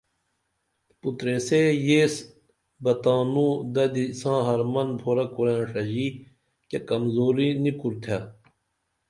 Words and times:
پُتریسے 0.99 1.61
یس 1.87 2.15
بہ 2.83 2.93
تانوں 3.03 3.53
ددی 3.73 4.05
سان 4.19 4.39
ہرمن 4.47 4.89
پُھرہ 5.01 5.25
کُرئین 5.35 5.63
ڜژی 5.73 6.07
کیہ 6.69 6.79
کمزوری 6.87 7.49
نی 7.61 7.71
کُری 7.79 7.97
تھے 8.03 8.17